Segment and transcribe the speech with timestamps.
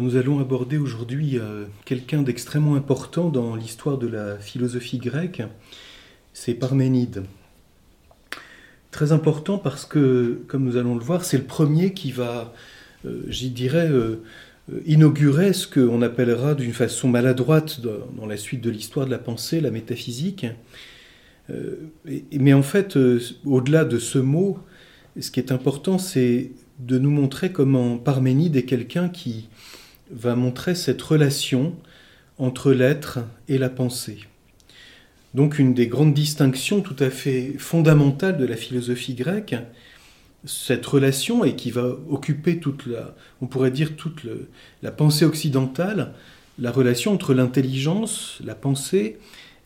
[0.00, 5.42] Nous allons aborder aujourd'hui euh, quelqu'un d'extrêmement important dans l'histoire de la philosophie grecque,
[6.32, 7.24] c'est Parménide.
[8.90, 12.54] Très important parce que, comme nous allons le voir, c'est le premier qui va,
[13.04, 14.22] euh, j'y dirais, euh,
[14.86, 19.60] inaugurer ce qu'on appellera d'une façon maladroite dans, la suite de l'histoire de la pensée,
[19.60, 20.46] la métaphysique.
[22.32, 22.96] mais en fait,
[23.44, 24.58] au-delà de ce mot,
[25.20, 29.48] ce qui est important, c'est de nous montrer comment Parménide est quelqu'un qui,
[30.12, 31.74] va montrer cette relation
[32.38, 34.18] entre l'être et la pensée.
[35.34, 39.54] Donc une des grandes distinctions tout à fait fondamentales de la philosophie grecque,
[40.44, 44.26] cette relation et qui va occuper toute la, on pourrait dire toute
[44.82, 46.12] la pensée occidentale,
[46.58, 49.18] la relation entre l'intelligence, la pensée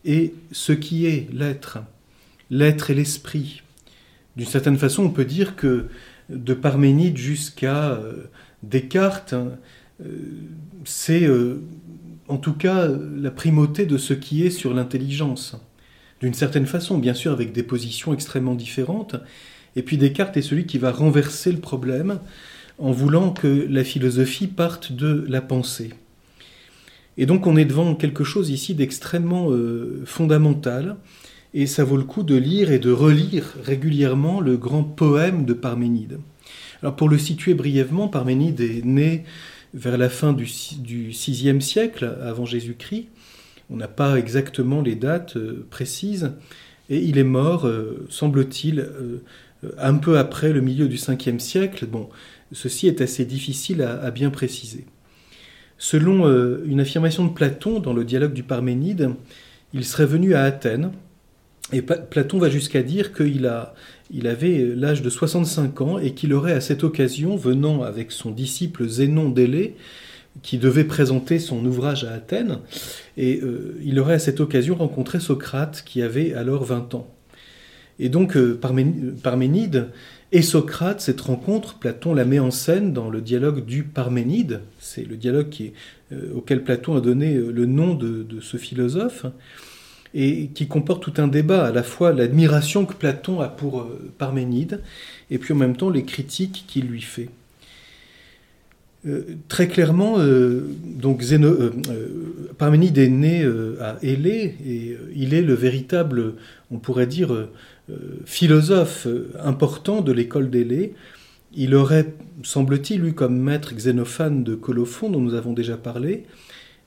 [0.05, 1.79] et ce qui est l'être,
[2.51, 3.63] l'être et l'esprit.
[4.37, 5.87] D'une certaine façon, on peut dire que
[6.29, 8.25] de Parménide jusqu'à euh,
[8.63, 9.51] Descartes, euh,
[10.85, 11.63] c'est euh,
[12.29, 15.57] en tout cas la primauté de ce qui est sur l'intelligence.
[16.21, 19.17] D'une certaine façon, bien sûr, avec des positions extrêmement différentes.
[19.75, 22.21] Et puis Descartes est celui qui va renverser le problème
[22.79, 25.91] en voulant que la philosophie parte de la pensée.
[27.19, 30.97] Et donc on est devant quelque chose ici d'extrêmement euh, fondamental,
[31.55, 35.55] et ça vaut le coup de lire et de relire régulièrement le grand poème de
[35.55, 36.19] Parménide.
[36.83, 39.25] Alors pour le situer brièvement, Parménide est né
[39.77, 43.09] vers la fin du, VIe siècle avant Jésus-Christ.
[43.69, 46.33] On n'a pas exactement les dates euh, précises.
[46.89, 49.23] Et il est mort, euh, semble-t-il, euh,
[49.77, 51.87] un peu après le milieu du 5e siècle.
[51.87, 52.09] Bon,
[52.53, 54.87] ceci est assez difficile à, bien préciser.
[55.79, 56.27] Selon
[56.65, 59.11] une affirmation de Platon dans le dialogue du Parménide,
[59.75, 60.93] il serait venu à Athènes
[61.73, 66.61] et Platon va jusqu'à dire qu'il avait l'âge de 65 ans et qu'il aurait à
[66.61, 69.75] cette occasion, venant avec son disciple Zénon d'Élée,
[70.43, 72.59] qui devait présenter son ouvrage à Athènes,
[73.17, 77.09] et euh, il aurait à cette occasion rencontré Socrate, qui avait alors 20 ans.
[77.99, 78.61] Et donc euh,
[79.23, 79.89] Parménide
[80.31, 85.09] et Socrate, cette rencontre, Platon la met en scène dans le dialogue du Parménide, c'est
[85.09, 85.49] le dialogue
[86.13, 89.25] euh, auquel Platon a donné le nom de ce philosophe
[90.19, 94.11] et qui comporte tout un débat, à la fois l'admiration que Platon a pour euh,
[94.17, 94.81] Parménide,
[95.31, 97.29] et puis en même temps les critiques qu'il lui fait.
[99.07, 101.23] Euh, très clairement, euh, donc
[102.57, 103.45] Parménide est né
[103.79, 106.33] à Élée et il est le véritable,
[106.71, 107.49] on pourrait dire,
[108.25, 109.07] philosophe
[109.39, 110.95] important de l'école d'Élée.
[111.55, 116.25] Il aurait, semble-t-il, eu comme maître Xénophane de Colophon, dont nous avons déjà parlé,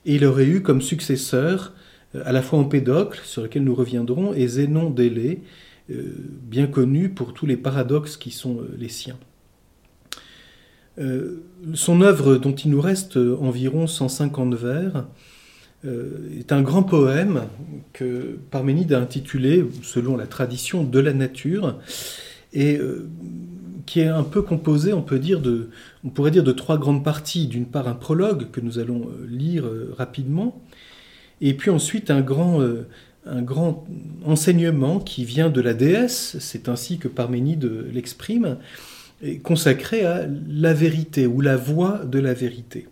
[0.05, 1.73] et il aurait eu comme successeur
[2.13, 5.41] à la fois Empédocle, sur lequel nous reviendrons, et Zénon d'Élée,
[5.91, 9.17] euh, bien connu pour tous les paradoxes qui sont euh, les siens.
[11.75, 15.05] son œuvre, dont il nous reste environ 150 vers,
[15.85, 17.43] est un grand poème
[17.93, 21.79] que Parménide a intitulé, selon la tradition, De la nature,
[22.51, 22.81] et
[23.85, 25.41] qui est un peu composé, on peut dire,
[26.03, 27.47] on pourrait dire de trois grandes parties.
[27.47, 29.63] D'une part, un prologue que nous allons lire
[29.97, 30.61] rapidement,
[31.41, 32.87] et puis ensuite un grand, euh,
[33.25, 33.85] un grand
[34.25, 38.57] enseignement qui vient de la déesse, c'est ainsi que Parménide l'exprime,
[39.43, 42.87] consacré à la vérité ou la voie de la vérité.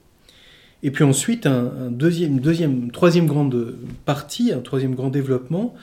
[0.84, 3.75] Et puis ensuite un, deuxième, deuxième, troisième grande
[4.06, 5.74] partie, un troisième grand développement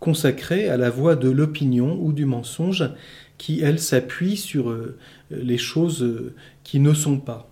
[0.00, 2.88] consacré à la voie de l'opinion ou du mensonge,
[3.36, 4.96] qui elle s'appuie sur euh,
[5.30, 6.32] les choses
[6.62, 7.47] qui ne sont pas.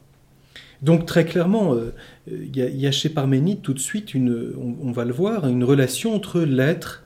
[0.83, 1.95] Donc très clairement, euh,
[2.31, 6.41] il y, a chez Parménide tout de suite, on, va le voir, une relation entre
[6.41, 7.05] l'être,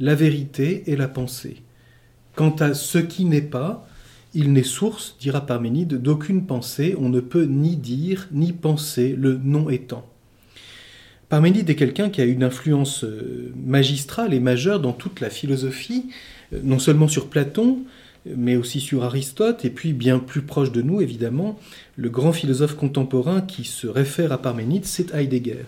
[0.00, 1.62] la vérité et la pensée.
[2.34, 3.86] Quant à ce qui n'est pas,
[4.34, 9.38] il n'est source, dira Parménide, d'aucune pensée, on ne peut ni dire ni penser, le
[9.42, 10.06] non étant.
[11.28, 16.10] Parménide est quelqu'un qui a une influence euh, magistrale et majeure dans toute la philosophie,
[16.52, 17.78] euh, non seulement sur Platon,
[18.26, 21.58] mais aussi sur Aristote, et puis bien plus proche de nous, évidemment,
[21.96, 25.64] le grand philosophe contemporain qui se réfère à Parménide, c'est Heidegger,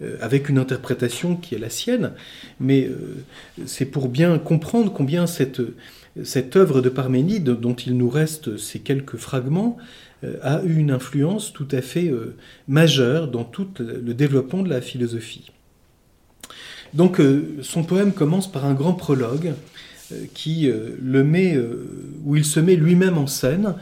[0.00, 2.12] euh, avec une interprétation qui est la sienne,
[2.60, 3.24] mais euh,
[3.66, 5.62] c'est pour bien comprendre combien cette,
[6.22, 9.76] cette œuvre de Parménide, dont il nous reste ces quelques fragments,
[10.22, 12.12] euh, a eu une influence tout à fait
[12.68, 15.50] majeure dans tout le développement de la philosophie.
[16.94, 17.20] Donc
[17.62, 19.54] son poème commence par un grand prologue
[20.34, 21.58] qui le met,
[22.24, 23.74] où il se met lui-même en scène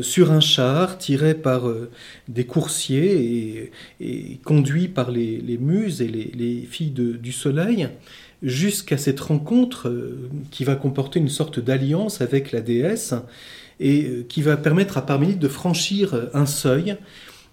[0.00, 1.70] sur un char tiré par
[2.28, 3.70] des coursiers
[4.00, 7.88] et, conduit par les, muses et les, filles du soleil
[8.42, 9.92] jusqu'à cette rencontre
[10.50, 13.14] qui va comporter une sorte d'alliance avec la déesse
[13.80, 16.96] et euh, qui va permettre à Parménide de franchir euh, un seuil,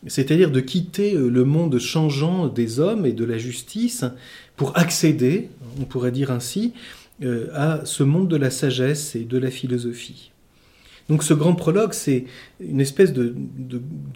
[0.07, 4.06] c'est-à-dire de quitter euh, le monde changeant des hommes et de la justice
[4.56, 5.50] pour accéder,
[5.80, 6.74] on pourrait dire ainsi,
[7.53, 10.31] à ce monde de la sagesse et de la philosophie.
[11.09, 12.25] Donc ce grand prologue, c'est
[12.59, 13.35] une espèce de,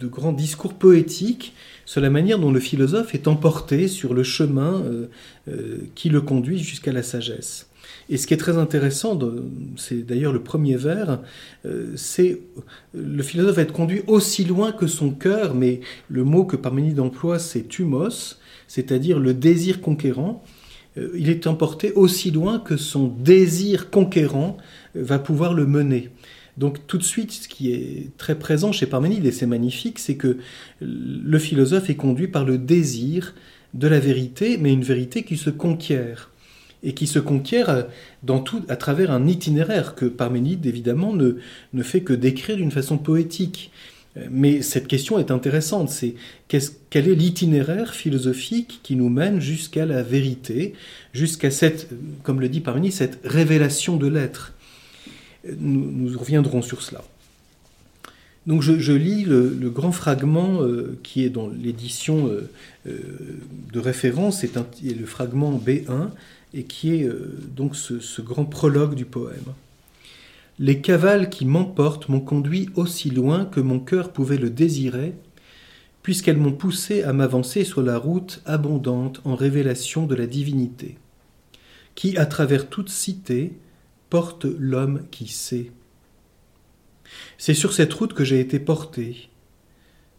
[0.04, 1.54] grand discours poétique
[1.84, 4.82] sur la manière dont le philosophe est emporté sur le chemin
[5.94, 7.68] qui le conduit jusqu'à la sagesse.
[8.08, 9.18] Et ce qui est très intéressant,
[9.76, 11.20] c'est d'ailleurs le premier vers,
[11.64, 12.40] euh, c'est
[12.94, 17.00] le philosophe va être conduit aussi loin que son cœur, mais le mot que Parménide
[17.00, 18.38] emploie, c'est thumos,
[18.68, 20.44] c'est-à-dire le désir conquérant.
[20.98, 24.56] Euh, il est emporté aussi loin que son désir conquérant
[24.96, 26.10] euh, va pouvoir le mener.
[26.56, 30.16] Donc tout de suite, ce qui est très présent chez Parménide, et c'est magnifique, c'est
[30.16, 30.38] que
[30.80, 33.34] le philosophe est conduit par le désir
[33.74, 36.30] de la vérité, mais une vérité qui se conquiert
[36.82, 37.82] et qui se conquiert euh,
[38.22, 41.36] dans tout, à travers un itinéraire que Parménide, évidemment, ne,
[41.72, 43.70] ne fait que décrire d'une façon poétique.
[44.16, 46.14] Euh, mais cette question est intéressante, c'est
[46.48, 50.74] quel est l'itinéraire philosophique qui nous mène jusqu'à la vérité,
[51.12, 51.88] jusqu'à cette,
[52.22, 54.52] comme le dit Parménide, cette révélation de l'être.
[55.58, 57.04] Nous, reviendrons sur cela.
[58.46, 62.30] Donc je, lis le, grand fragment euh, qui est dans l'édition
[62.84, 66.10] de référence, c'est le fragment B1,
[66.56, 69.52] et qui est euh, donc ce, grand prologue du poème.
[70.58, 75.14] Les cavales qui m'emportent m'ont conduit aussi loin que mon cœur pouvait le désirer,
[76.02, 80.96] puisqu'elles m'ont poussé à m'avancer sur la route abondante en révélation de la divinité,
[81.94, 83.52] qui, à travers toute cité,
[84.08, 85.72] porte l'homme qui sait.
[87.36, 89.28] C'est sur cette route que j'ai été porté,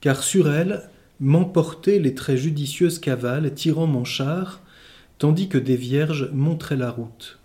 [0.01, 0.89] car sur elle
[1.19, 4.61] m'emportaient les très judicieuses cavales tirant mon char
[5.17, 7.36] tandis que des vierges montraient la route.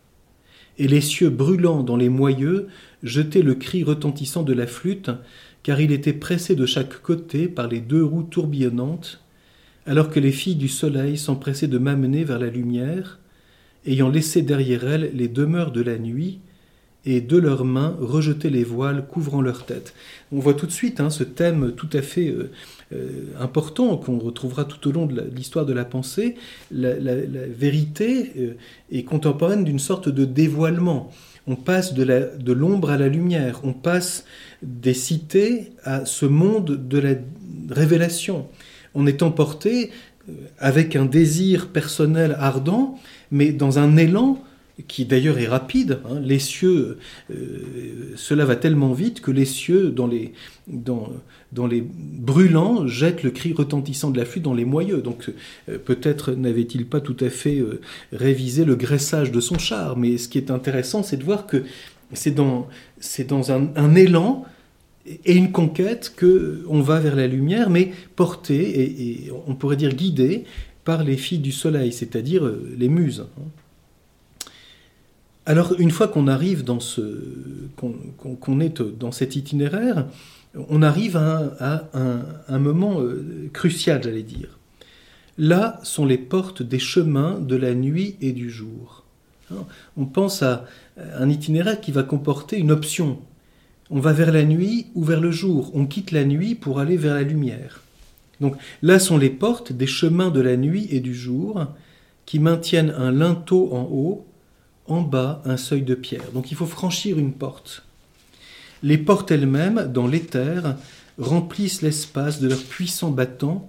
[0.78, 2.68] Et les cieux brûlants dans les moyeux
[3.02, 5.10] jetaient le cri retentissant de la flûte,
[5.62, 9.20] car il était pressé de chaque côté par les deux roues tourbillonnantes,
[9.86, 13.18] alors que les filles du soleil s'empressaient de m'amener vers la lumière,
[13.86, 16.40] ayant laissé derrière elles les demeures de la nuit,
[17.04, 19.94] et de leurs mains rejetaient les voiles couvrant leur tête.
[20.30, 22.50] On voit tout de suite hein, ce thème tout à fait euh,
[23.38, 26.36] important qu'on retrouvera tout au long de l'histoire de la pensée,
[26.70, 26.96] la,
[27.46, 28.54] vérité euh,
[28.90, 31.10] est contemporaine d'une sorte de dévoilement.
[31.46, 34.24] On passe de l'ombre à la lumière, on passe
[34.62, 37.14] des cités à ce monde de la
[37.68, 38.46] révélation.
[38.94, 39.90] On est emporté
[40.28, 42.98] euh, avec un désir personnel ardent,
[43.30, 44.42] mais dans un élan
[44.86, 45.98] qui d'ailleurs est rapide.
[46.08, 46.20] Hein.
[46.20, 46.98] Les cieux,
[48.16, 50.32] cela va tellement vite que les cieux, dans les,
[50.66, 51.12] dans,
[51.52, 55.02] dans les brûlants, jette le cri retentissant de la flûte dans les moyeux.
[55.02, 55.30] Donc
[55.68, 57.80] euh, peut-être n'avait-il pas tout à fait euh,
[58.12, 61.64] révisé le graissage de son char, mais ce qui est intéressant, c'est de voir que
[62.14, 62.68] c'est dans,
[62.98, 64.44] c'est dans un, élan
[65.06, 69.94] et une conquête que on va vers la lumière, mais porté et, on pourrait dire
[69.94, 70.44] guidé
[70.84, 73.26] par les filles du soleil, c'est-à-dire euh, les muses.
[75.44, 77.02] Alors une fois qu'on arrive dans ce,
[77.76, 80.06] qu'on est dans cet itinéraire,
[80.54, 84.58] on arrive à, un, moment euh, crucial, j'allais dire.
[85.38, 89.04] Là sont les portes des chemins de la nuit et du jour.
[89.50, 89.64] Hein,
[89.96, 90.66] on pense à
[91.16, 93.18] un itinéraire qui va comporter une option.
[93.90, 95.70] On va vers la nuit ou vers le jour.
[95.74, 97.82] On quitte la nuit pour aller vers la lumière.
[98.40, 101.66] Donc là sont les portes des chemins de la nuit et du jour
[102.26, 104.26] qui maintiennent un linteau en haut,
[104.86, 106.30] en bas un seuil de pierre.
[106.34, 107.84] Donc il faut franchir une porte.
[108.82, 110.76] Les portes elles-mêmes, dans l'éther,
[111.18, 113.68] remplissent l'espace de leurs puissants battants,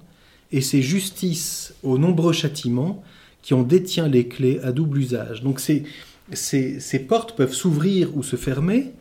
[0.51, 3.03] et c'est justice aux nombreux châtiments
[3.41, 5.43] qui en détient les clés à double usage.
[5.43, 8.93] Donc ces, portes peuvent s'ouvrir ou se fermer,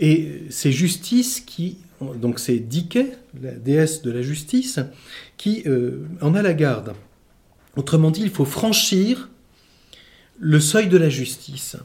[0.00, 2.98] et c'est justice qui, donc c'est Dike,
[3.40, 4.80] la déesse de la justice,
[5.36, 6.94] qui euh, en a la garde.
[7.76, 9.28] Autrement dit, il faut franchir
[10.38, 11.76] le seuil de la justice.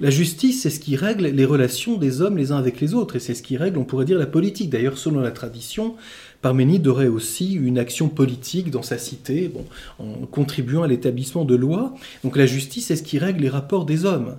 [0.00, 3.16] La justice, c'est ce qui règle les relations des hommes les uns avec les autres,
[3.16, 4.70] et c'est ce qui règle, on pourrait dire, la politique.
[4.70, 5.94] D'ailleurs, selon la tradition,
[6.42, 9.52] Parménide aurait aussi une action politique dans sa cité,
[9.98, 11.94] en contribuant à l'établissement de lois.
[12.24, 14.36] Donc la justice, c'est ce qui règle les rapports des hommes.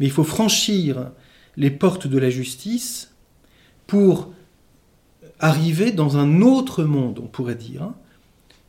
[0.00, 1.10] Mais il faut franchir
[1.56, 3.12] les portes de la justice
[3.86, 4.32] pour
[5.38, 7.94] arriver dans un autre monde, on pourrait dire, hein.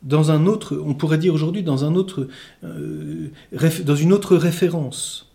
[0.03, 2.27] dans un autre, on pourrait dire aujourd'hui dans un autre,
[2.63, 3.29] euh,
[3.83, 5.31] dans une autre référence.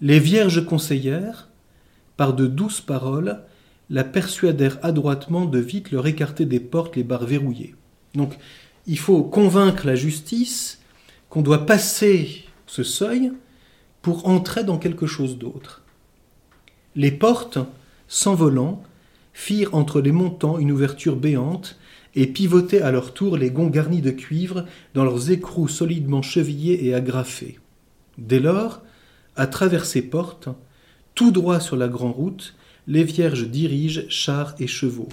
[0.00, 1.48] Les vierges conseillères,
[2.16, 3.42] par de douces paroles,
[3.88, 7.74] la persuadèrent adroitement de vite leur écarter des portes les barres verrouillées.
[8.14, 8.36] Donc,
[8.86, 10.80] il faut convaincre la justice
[11.28, 13.32] qu'on doit passer ce seuil
[14.02, 15.82] pour entrer dans quelque chose d'autre.
[16.94, 17.58] Les portes,
[18.08, 18.82] s'envolant,
[19.32, 21.78] firent entre les montants une ouverture béante,
[22.16, 26.86] et pivotaient à leur tour les gonds garnis de cuivre dans leurs écrous solidement chevillés
[26.86, 27.58] et agrafés.
[28.16, 28.80] Dès lors,
[29.36, 30.48] à travers ces portes,
[31.14, 32.54] tout droit sur la grande route,
[32.86, 35.08] les vierges dirigent chars et chevaux.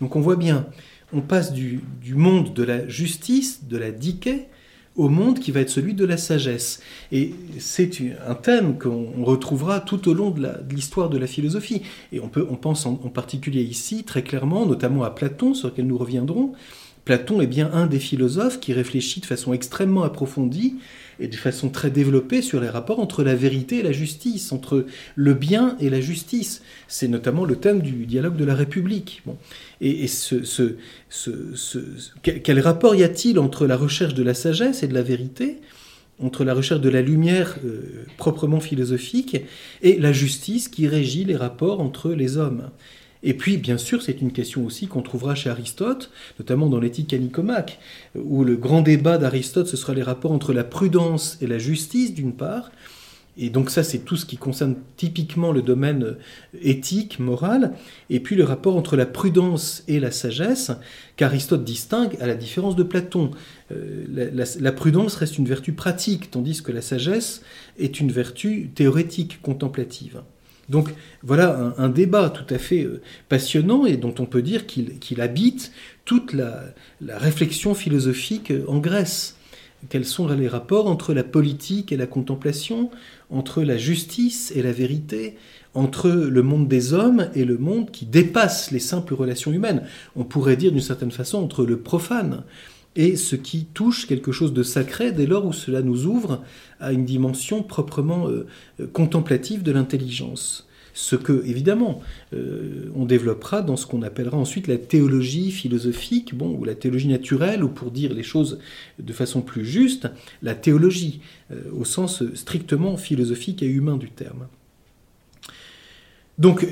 [0.00, 0.66] Donc on voit bien,
[1.12, 1.80] on passe du,
[2.14, 4.48] monde de la justice, de la diquet,
[4.96, 6.80] au monde qui va être celui de la sagesse.
[7.12, 11.82] Et c'est un thème qu'on retrouvera tout au long de l'histoire de, la philosophie.
[12.12, 15.86] Et on, peut, on pense en, particulier ici, très clairement, notamment à Platon, sur lequel
[15.86, 16.52] nous reviendrons.
[17.04, 20.76] Platon est bien un des philosophes qui réfléchit de façon extrêmement approfondie
[21.20, 24.86] et de façon très développée sur les rapports entre la vérité et la justice, entre
[25.14, 26.62] le bien et la justice.
[26.88, 29.22] C'est notamment le thème du dialogue de la République.
[29.26, 29.36] Bon.
[29.80, 30.06] Et,
[32.22, 35.58] quel rapport y a-t-il entre la recherche de la sagesse et de la vérité
[36.20, 39.38] entre la recherche de la lumière euh, proprement philosophique
[39.82, 42.70] et la justice qui régit les rapports entre les hommes?
[43.22, 47.12] Et puis, bien sûr, c'est une question aussi qu'on trouvera chez Aristote, notamment dans l'éthique
[47.12, 47.78] à Nicomaque,
[48.16, 52.14] où le grand débat d'Aristote, ce sera les rapports entre la prudence et la justice,
[52.14, 52.70] d'une part,
[53.38, 56.16] et donc ça, c'est tout ce qui concerne typiquement le domaine
[56.60, 57.72] éthique, moral,
[58.10, 60.70] et puis le rapport entre la prudence et la sagesse,
[61.16, 63.30] qu'Aristote distingue à la différence de Platon.
[63.70, 67.42] Euh, la, la, prudence reste une vertu pratique, tandis que la sagesse
[67.78, 70.22] est une vertu théorétique, contemplative.
[70.68, 70.90] Donc
[71.22, 75.72] voilà un, débat tout à fait euh, passionnant et dont on peut dire qu'il habite
[76.04, 76.74] toute la,
[77.06, 79.36] réflexion philosophique euh, en Grèce.
[79.88, 82.90] Quels sont les rapports entre la politique et la contemplation,
[83.30, 85.36] entre la justice et la vérité,
[85.74, 89.82] entre le monde des hommes et le monde qui dépasse les simples relations humaines?
[90.14, 92.44] On pourrait dire d'une certaine façon entre le profane
[92.96, 96.42] et ce qui touche quelque chose de sacré dès lors où cela nous ouvre
[96.80, 98.46] à une dimension proprement euh,
[98.92, 100.68] contemplative de l'intelligence.
[100.94, 102.02] Ce que, évidemment,
[102.34, 107.08] euh, on développera dans ce qu'on appellera ensuite la théologie philosophique, bon, ou la théologie
[107.08, 108.58] naturelle, ou pour dire les choses
[108.98, 110.08] de façon plus juste,
[110.42, 111.20] la théologie,
[111.50, 114.48] euh, au sens strictement philosophique et humain du terme.
[116.38, 116.66] Donc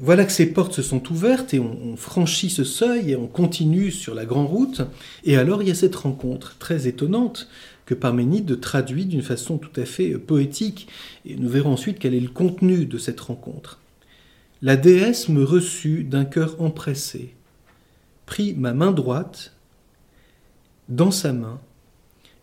[0.00, 3.90] voilà que ces portes se sont ouvertes et on, franchit ce seuil et on continue
[3.90, 4.82] sur la grande route.
[5.24, 7.48] Et alors il y a cette rencontre très étonnante
[7.84, 10.88] que Parménide traduit d'une façon tout à fait poétique.
[11.26, 13.78] Et nous verrons ensuite quel est le contenu de cette rencontre.
[14.62, 17.34] La déesse me reçut d'un cœur empressé,
[18.26, 19.52] prit ma main droite
[20.88, 21.60] dans sa main,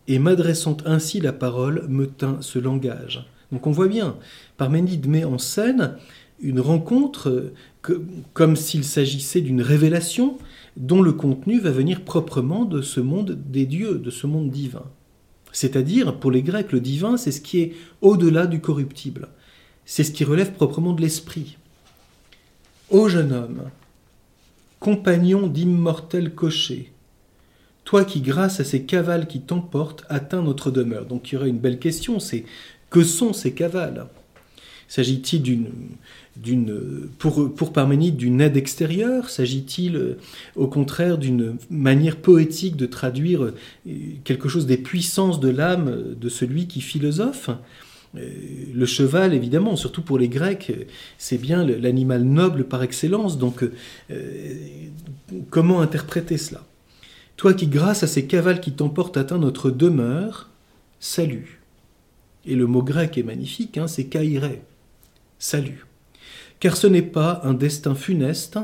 [0.06, 3.26] et m'adressant ainsi la parole, me tint ce langage.
[3.52, 4.16] Donc on voit bien,
[4.58, 5.96] Parménide met en scène
[6.42, 7.52] une rencontre
[8.32, 10.38] comme s'il s'agissait d'une révélation
[10.76, 14.84] dont le contenu va venir proprement de ce monde des dieux, de ce monde divin.
[15.52, 19.28] C'est-à-dire, pour les Grecs, le divin, c'est ce qui est au-delà du corruptible.
[19.84, 21.56] C'est ce qui relève proprement de l'esprit.
[22.90, 23.62] Ô jeune homme,
[24.78, 26.92] compagnon d'immortel cocher,
[27.84, 31.06] toi qui, grâce à ces cavales qui t'emportent, atteins notre demeure.
[31.06, 32.44] Donc il y aurait une belle question, c'est
[32.88, 34.06] que sont ces cavales?
[34.90, 35.42] S'agit-il
[36.36, 39.30] d'une, pour, pour Parménide d'une aide extérieure?
[39.30, 40.16] S'agit-il
[40.56, 43.54] au contraire d'une manière poétique de traduire euh,
[44.24, 47.50] quelque chose des puissances de l'âme de celui qui philosophe?
[48.16, 48.28] Euh,
[48.74, 50.72] le cheval, évidemment, surtout pour les Grecs,
[51.18, 53.38] c'est bien l'animal noble par excellence.
[53.38, 53.62] Donc,
[54.10, 54.54] euh,
[55.50, 56.66] comment interpréter cela?
[57.36, 60.50] Toi qui, grâce à ces cavales qui t'emportent, atteint notre demeure,
[60.98, 61.60] salut.
[62.44, 64.62] Et le mot grec est magnifique, hein, c'est kairé
[65.40, 65.86] salut.
[66.60, 68.58] Car ce n'est pas un destin funeste,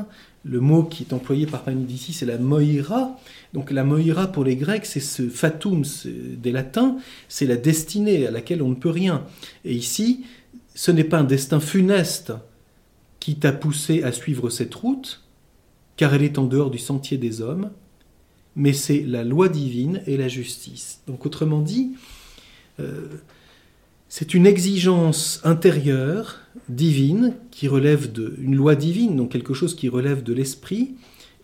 [0.45, 3.19] le mot qui est employé par Parménide ici, c'est la moira.
[3.53, 8.31] Donc la moira pour les Grecs, c'est ce fatum des Latins, c'est la destinée à
[8.31, 9.25] laquelle on ne peut rien.
[9.65, 10.23] Et ici,
[10.73, 12.31] ce n'est pas un destin funeste
[13.19, 15.23] qui t'a poussé à suivre cette route,
[15.97, 17.71] car elle est en dehors du sentier des hommes,
[18.55, 21.01] mais c'est la loi divine et la justice.
[21.07, 21.93] Donc autrement dit,
[22.79, 23.07] euh,
[24.07, 30.23] c'est une exigence intérieure, divine, qui relève d'une loi divine, donc quelque chose qui relève
[30.23, 30.95] de l'esprit,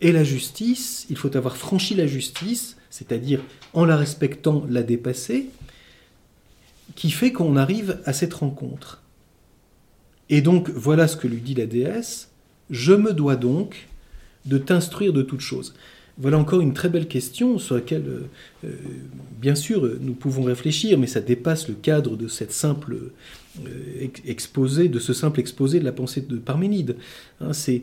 [0.02, 3.42] et la justice, il faut avoir franchi la justice, c'est-à-dire
[3.74, 5.50] en la respectant la dépasser,
[6.96, 9.02] qui fait qu'on arrive à cette rencontre.
[10.30, 12.30] Et donc, voilà ce que lui dit la déesse,
[12.70, 13.88] je me dois donc
[14.46, 15.74] de t'instruire de toutes choses.
[16.20, 18.28] Voilà encore une très belle question sur laquelle, euh,
[18.66, 18.76] euh,
[19.42, 25.12] bien sûr, nous pouvons réfléchir, mais ça dépasse le cadre de euh, exposé, de ce
[25.12, 26.98] simple exposé de la pensée de Parménide.
[27.42, 27.82] Hein, c'est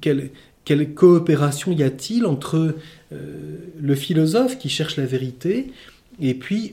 [0.00, 0.30] quelle,
[0.94, 2.74] coopération y a-t-il entre
[3.10, 5.72] le philosophe qui cherche la vérité
[6.20, 6.72] et puis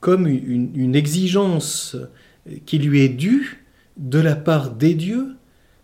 [0.00, 1.96] comme une exigence
[2.64, 3.64] qui lui est due
[3.98, 5.28] de la part des dieux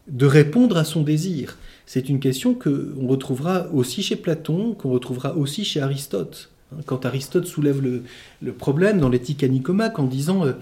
[0.09, 1.59] de répondre à son désir
[1.89, 6.51] c'est une question qu'on retrouvera aussi chez Platon, qu'on retrouvera aussi chez Aristote.
[6.71, 10.53] Hein, quand Aristote soulève le, problème dans l'éthique à Nicomaque en disant euh,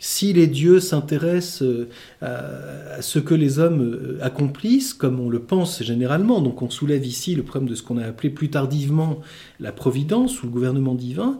[0.00, 1.88] si les dieux s'intéressent euh,
[2.20, 7.06] à, ce que les hommes euh, accomplissent, comme on le pense généralement, donc on soulève
[7.06, 9.20] ici le problème de ce qu'on a appelé plus tardivement
[9.60, 11.38] la providence ou le gouvernement divin,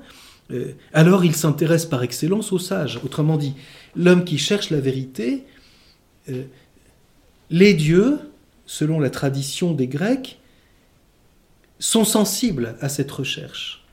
[0.92, 3.00] alors ils s'intéressent par excellence aux sages.
[3.04, 3.54] Autrement dit,
[3.96, 5.44] l'homme qui cherche la vérité,
[7.48, 8.18] les dieux
[8.72, 10.40] selon la tradition des Grecs,
[11.78, 13.84] sont sensibles à cette recherche.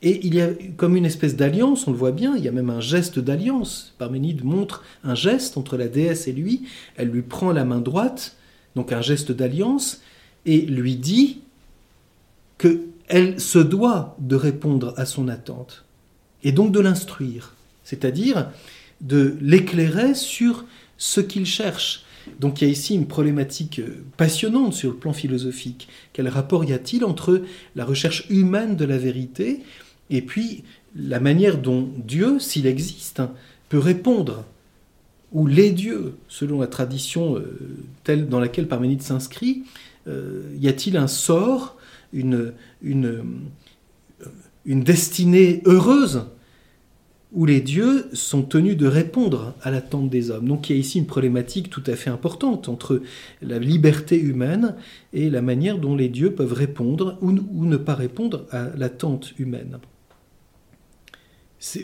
[0.00, 2.52] Et il y a comme une espèce d'alliance, on le voit bien, il y a
[2.52, 3.94] même un geste d'alliance.
[3.98, 6.62] Parménide montre un geste entre la déesse et lui,
[6.96, 8.36] elle lui prend la main droite,
[8.76, 10.00] donc un geste d'alliance,
[10.46, 11.40] et lui dit
[12.56, 15.84] qu'elle se doit de répondre à son attente,
[16.42, 17.52] et donc de l'instruire,
[17.82, 18.48] c'est-à-dire
[19.02, 20.64] de l'éclairer sur
[20.96, 22.04] ce qu'il cherche.
[22.40, 25.88] Donc il y a ici une problématique euh, passionnante sur le plan philosophique.
[26.12, 27.42] Quel rapport y a-t-il entre
[27.76, 29.62] la recherche humaine de la vérité
[30.10, 30.64] et puis
[30.96, 33.22] la manière dont Dieu, s'il existe,
[33.68, 34.44] peut répondre
[35.32, 37.58] ou les dieux, selon la tradition euh,
[38.04, 39.64] telle dans laquelle Parménide s'inscrit,
[40.06, 41.76] euh, y a-t-il un sort,
[42.12, 42.52] une
[44.66, 46.26] destinée heureuse
[47.34, 50.46] où les dieux sont tenus de répondre à l'attente des hommes.
[50.46, 53.02] Donc il y a ici une problématique tout à fait importante entre
[53.42, 54.76] la liberté humaine
[55.12, 59.78] et la manière dont les dieux peuvent répondre ou, ne pas répondre à l'attente humaine.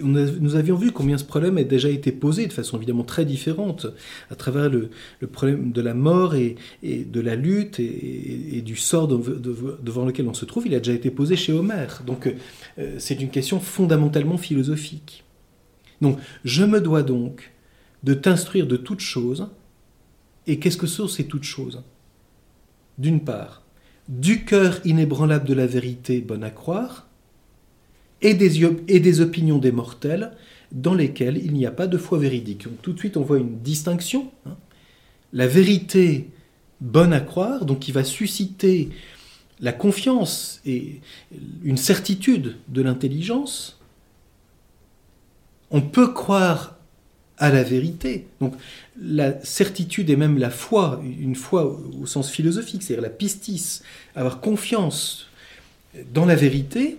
[0.02, 3.88] nous avions vu combien ce problème a déjà été posé de façon évidemment très différente
[4.30, 4.90] à travers le,
[5.32, 10.44] problème de la mort et, de la lutte et, du sort devant lequel on se
[10.44, 10.68] trouve.
[10.68, 12.04] Il a déjà été posé chez Homère.
[12.06, 12.32] Donc
[12.78, 15.24] euh, c'est une question fondamentalement philosophique.
[16.00, 17.52] Donc, je me dois donc
[18.02, 19.48] de t'instruire de toutes choses.
[20.46, 21.82] Et qu'est-ce que sont ces toutes choses?
[22.98, 23.62] D'une part,
[24.08, 27.06] du cœur inébranlable de la vérité bonne à croire,
[28.22, 30.32] et des, opinions des mortels
[30.72, 32.66] dans lesquelles il n'y a pas de foi véridique.
[32.82, 34.30] tout de suite, on voit une distinction.
[34.46, 34.56] Hein.
[35.32, 36.28] La vérité
[36.80, 38.90] bonne à croire, donc qui va susciter
[39.60, 41.00] la confiance et
[41.62, 43.79] une certitude de l'intelligence,
[45.70, 46.76] on peut croire
[47.38, 48.26] à la vérité.
[48.40, 48.54] Donc
[49.00, 53.82] la certitude et même la foi, une foi au sens philosophique, c'est-à-dire la pistis,
[54.14, 55.26] avoir confiance
[56.12, 56.98] dans la vérité,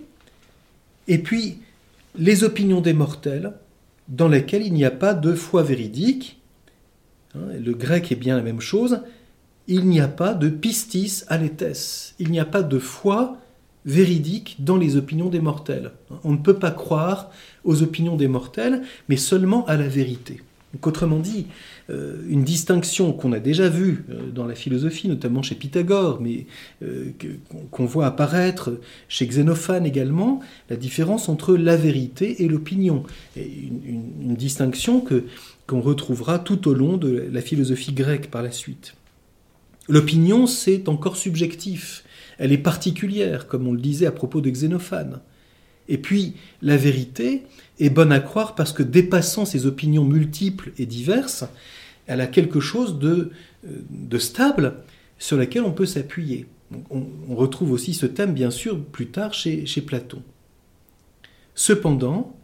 [1.08, 1.58] et puis
[2.16, 3.52] les opinions des mortels,
[4.08, 6.40] dans lesquelles il n'y a pas de foi véridique.
[7.34, 9.00] Hein, le grec est bien la même chose.
[9.68, 12.14] Il n'y a pas de pistis aletes.
[12.18, 13.38] Il n'y a pas de foi
[13.84, 15.92] véridique dans les opinions des mortels.
[16.24, 17.30] On ne peut pas croire
[17.64, 20.40] aux opinions des mortels, mais seulement à la vérité.
[20.80, 21.46] Autrement dit,
[21.90, 26.46] euh, une distinction qu'on a déjà vue euh, dans la philosophie, notamment chez Pythagore, mais
[26.82, 27.10] euh,
[27.70, 30.40] qu'on voit apparaître chez Xénophane également,
[30.70, 33.02] la différence entre la vérité et l'opinion.
[33.36, 33.80] Une,
[34.22, 35.24] une, distinction que,
[35.66, 38.94] qu'on retrouvera tout au long de la philosophie grecque par la suite.
[39.88, 42.02] L'opinion, c'est encore subjectif.
[42.42, 45.20] Elle est particulière, comme on le disait à propos de Xénophane.
[45.88, 47.42] Et puis, la vérité
[47.78, 51.44] est bonne à croire parce que dépassant ses opinions multiples et diverses,
[52.08, 53.30] elle a quelque chose de,
[53.64, 54.74] euh, stable
[55.20, 56.46] sur lequel on peut s'appuyer.
[56.90, 60.20] On, retrouve aussi ce thème, bien sûr, plus tard chez, chez Platon.
[61.54, 62.36] Cependant,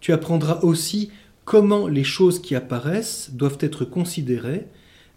[0.00, 1.12] tu apprendras aussi
[1.44, 4.66] comment les choses qui apparaissent doivent être considérées,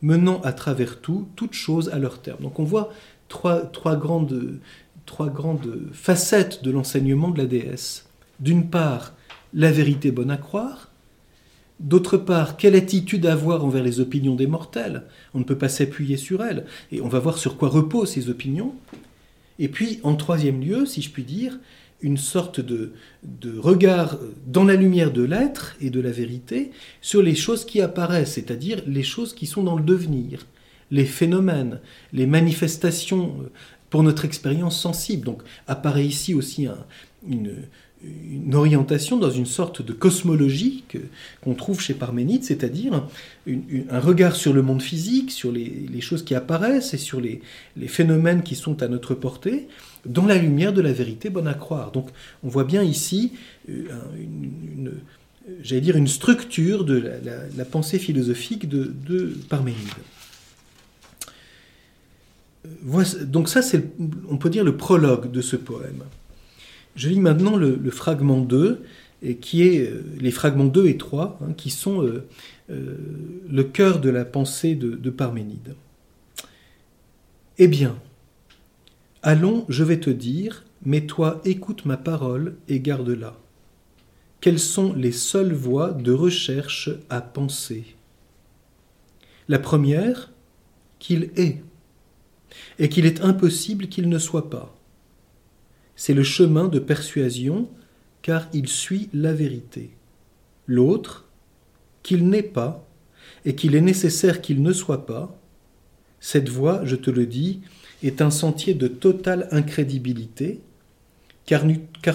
[0.04, 2.44] menant à travers tout toutes choses à leur terme.
[2.44, 2.94] Donc on voit
[3.28, 4.60] trois, trois grandes
[5.06, 8.06] trois grandes facettes de l'enseignement de la déesse.
[8.40, 9.14] D'une part,
[9.54, 10.92] la vérité bonne à croire.
[11.80, 16.18] D'autre part, quelle attitude avoir envers les opinions des mortels On ne peut pas s'appuyer
[16.18, 16.66] sur elles.
[16.92, 18.74] Et on va voir sur quoi reposent ces opinions.
[19.60, 21.60] Et puis, en troisième lieu, si je puis dire,
[22.02, 27.22] une sorte de, de regard dans la lumière de l'être et de la vérité sur
[27.22, 30.46] les choses qui apparaissent, c'est-à-dire les choses qui sont dans le devenir,
[30.92, 31.80] les phénomènes,
[32.14, 33.36] les manifestations
[33.90, 35.26] pour notre expérience sensible.
[35.26, 36.68] Donc apparaît ici aussi
[37.28, 37.54] une,
[38.54, 40.84] orientation dans une sorte de cosmologie
[41.42, 43.08] qu'on trouve chez Parménide, c'est-à-dire
[43.48, 47.42] un regard sur le monde physique, sur les, choses qui apparaissent et sur les,
[47.88, 49.68] phénomènes qui sont à notre portée,
[50.06, 51.92] dans la lumière de la vérité bonne à croire.
[51.92, 52.10] Donc
[52.44, 53.32] on voit bien ici
[53.70, 53.88] euh,
[54.20, 54.92] une,
[55.64, 57.12] j'allais dire une structure de
[57.56, 59.80] la, pensée philosophique de Parménide.
[63.24, 63.84] Donc ça, c'est,
[64.30, 66.04] on peut dire, le prologue de ce poème.
[66.96, 68.84] Je lis maintenant le, fragment 2,
[69.22, 72.26] et qui est euh, les fragments 2 et 3, hein, qui sont euh,
[72.70, 72.98] euh,
[73.50, 75.76] le cœur de la pensée de Parménide.
[77.58, 77.98] Eh bien,
[79.24, 83.36] allons, je vais te dire, mais toi écoute ma parole et garde-la.
[84.42, 87.96] Quelles sont les seules voies de recherche à penser?
[89.48, 90.32] La première,
[91.00, 91.64] qu'il est,
[92.80, 94.76] et qu'il est impossible qu'il ne soit pas
[95.96, 97.70] c'est le chemin de persuasion,
[98.22, 99.92] car il suit la vérité.
[100.68, 101.28] L'autre,
[102.04, 102.88] qu'il n'est pas,
[103.46, 105.40] et qu'il est nécessaire qu'il ne soit pas,
[106.20, 107.62] cette voie, je te le dis,
[108.04, 110.62] est un sentier de totale incrédibilité,
[111.46, 111.64] car,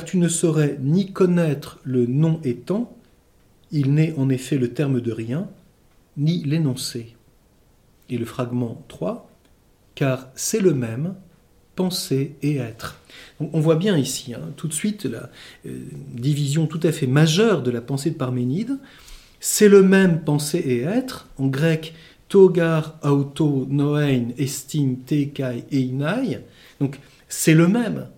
[0.04, 2.96] tu ne saurais ni connaître le nom étant,
[3.70, 5.48] il n'est en effet le terme de rien,
[6.16, 7.14] ni l'énoncé.
[8.08, 9.29] Et le fragment 3,
[10.00, 11.14] car c'est le même,
[11.76, 12.98] penser et être.
[13.38, 15.28] on voit bien ici, hein, tout de suite, la
[15.66, 15.76] euh,
[16.14, 18.78] division tout à fait majeure de la pensée de Parménide.
[19.40, 21.92] C'est le même penser et être, en grec,
[22.30, 26.46] togar, auto, noein, estime, tekai, einai.
[26.80, 28.08] Donc, c'est le même,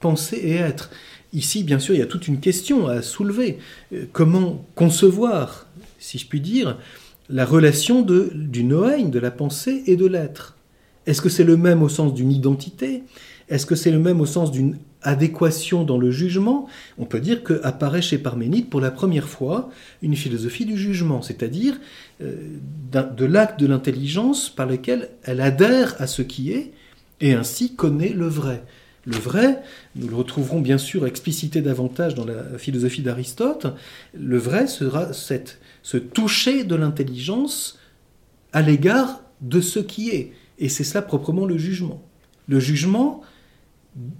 [0.00, 0.90] penser et être.
[1.32, 3.58] Ici, bien sûr, il y a toute une question à soulever.
[3.92, 5.68] Euh, comment concevoir,
[6.00, 6.78] si je puis dire,
[7.28, 10.57] la relation du noein, de la pensée et de l'être?
[11.08, 13.02] Est-ce que c'est le même au sens d'une identité?
[13.48, 16.68] Est-ce que c'est le même au sens d'une adéquation dans le jugement?
[16.98, 19.70] On peut dire qu'apparaît chez Parménide pour la première fois
[20.02, 21.78] une philosophie du jugement, c'est-à-dire
[22.20, 22.34] euh,
[22.92, 26.72] de l'acte de l'intelligence par lequel elle adhère à ce qui est
[27.22, 28.62] et ainsi connaît le vrai.
[29.06, 29.62] Le vrai,
[29.96, 33.66] nous le retrouverons bien sûr explicité davantage dans la philosophie d'Aristote,
[34.12, 37.78] le vrai sera ce toucher de l'intelligence
[38.52, 40.32] à l'égard de ce qui est.
[40.58, 42.02] Et c'est cela proprement le jugement.
[42.46, 43.22] Le jugement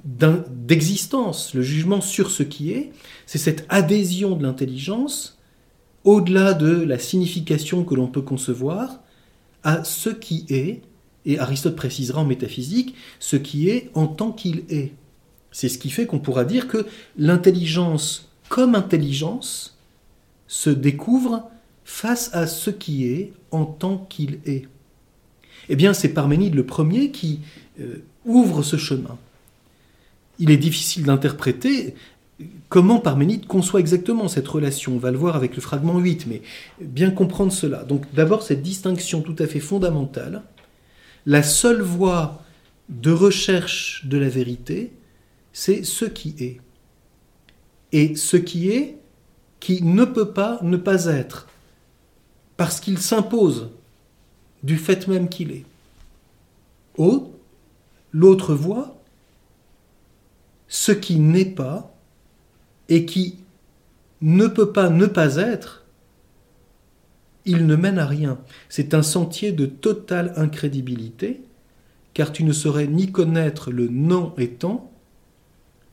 [0.05, 2.93] d'existence, le jugement sur ce qui est,
[3.27, 5.39] c'est cette adhésion de l'intelligence
[6.05, 9.01] au-delà de la signification que l'on peut concevoir
[9.63, 10.83] à ce qui est,
[11.27, 14.93] et Aristote précisera en métaphysique, ce qui est en tant qu'il est.
[15.51, 19.77] C'est ce qui fait qu'on pourra dire que l'intelligence comme intelligence
[20.47, 21.51] se découvre
[21.85, 24.67] face à ce qui est en tant qu'il est.
[25.69, 27.41] Eh bien, c'est Parménide le premier qui
[27.81, 29.19] euh, ouvre ce chemin.
[30.39, 31.95] Il est difficile d'interpréter
[32.69, 34.95] comment Parménide conçoit exactement cette relation.
[34.95, 36.43] On va le voir avec le fragment 8, mais
[36.81, 37.85] bien comprendre cela.
[37.85, 40.43] Donc d'abord cette distinction tout à fait fondamentale.
[41.27, 42.43] La seule voie
[42.89, 44.93] de recherche de la vérité,
[45.53, 46.61] c'est ce qui est.
[47.93, 48.99] Et ce qui est,
[49.61, 51.49] qui ne peut pas ne pas être,
[52.57, 53.71] parce qu'il s'impose
[54.63, 55.65] du fait même qu'il est.
[56.97, 57.33] Ou
[58.13, 58.97] l'autre voie,
[60.69, 61.95] ce qui n'est pas
[62.89, 63.37] et qui
[64.21, 65.85] ne peut pas ne pas être,
[67.45, 68.39] il ne mène à rien.
[68.69, 71.41] C'est un sentier de totale incrédibilité,
[72.13, 74.91] car tu ne saurais ni connaître le non étant,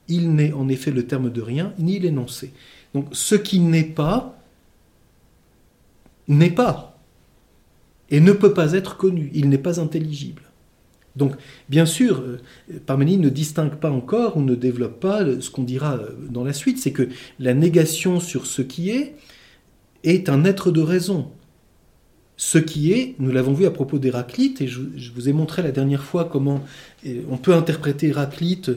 [0.08, 2.52] il n'est en effet le terme de rien, ni l'énoncé.
[2.94, 4.38] Donc ce qui n'est pas,
[6.28, 6.95] n'est pas
[8.12, 10.44] et ne peut pas être connu, il n'est pas intelligible.
[11.16, 11.34] Donc,
[11.70, 12.40] bien sûr, euh,
[12.86, 16.54] Parménide ne distingue pas encore ou ne développe pas ce qu'on dira euh, dans la
[16.54, 17.08] suite, c'est que
[17.40, 19.16] la négation sur ce qui est
[20.04, 21.32] est un être de raison.
[22.38, 24.82] Ce qui est, nous l'avons vu à propos d'Héraclite, et je,
[25.16, 26.66] vous ai montré la dernière fois comment
[27.06, 28.72] euh, on peut interpréter Héraclite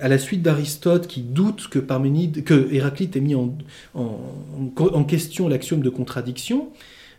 [0.00, 6.68] à la suite d'Aristote qui doute que, Héraclite ait mis en question l'axiome de contradiction.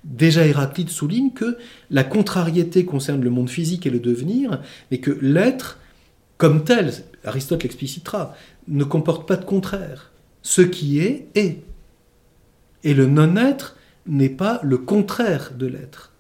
[0.06, 1.58] Déjà Héraclite souligne que
[1.90, 5.80] la contrariété concerne le monde physique et le devenir, mais que l'être,
[6.38, 8.36] comme tel, Aristote l'explicitera,
[8.68, 10.12] ne comporte pas de contraire.
[10.44, 11.64] Ce qui est, est.
[12.84, 16.12] Et le non-être n'est pas le contraire de l'être.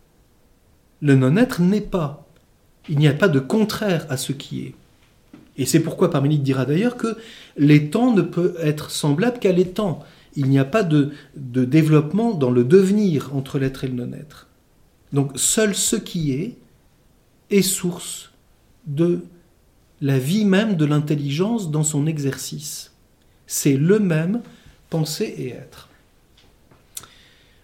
[1.01, 2.27] Le non-être n'est pas.
[2.89, 4.73] Il n'y a pas de contraire à ce qui est.
[5.57, 7.17] Et c'est pourquoi Parménide dira d'ailleurs que
[7.55, 10.03] l'étang ne peut être semblable qu'à l'étang
[10.35, 14.47] il n'y a pas de, développement dans le devenir entre l'être et le non-être.
[15.13, 16.57] Donc seul ce qui est
[17.49, 18.31] est source
[18.87, 19.21] de
[20.01, 22.91] la vie même de l'intelligence dans son exercice.
[23.47, 24.41] C'est le même
[24.89, 25.89] penser et être.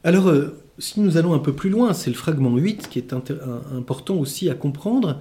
[0.03, 3.13] Alors, euh, si nous allons un peu plus loin, c'est le fragment 8 qui est
[3.13, 5.19] important aussi à comprendre,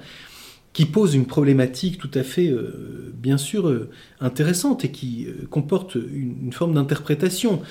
[0.72, 5.96] qui pose une problématique tout à fait, euh, bien sûr, euh, intéressante et qui comporte
[5.96, 7.62] une, forme d'interprétation.